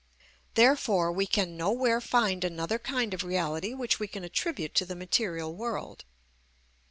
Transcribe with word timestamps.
Therefore 0.55 1.11
we 1.11 1.27
can 1.27 1.55
nowhere 1.55 2.01
find 2.01 2.43
another 2.43 2.79
kind 2.79 3.13
of 3.13 3.23
reality 3.23 3.75
which 3.75 3.99
we 3.99 4.07
can 4.07 4.23
attribute 4.23 4.73
to 4.73 4.85
the 4.85 4.95
material 4.95 5.53
world. 5.53 6.05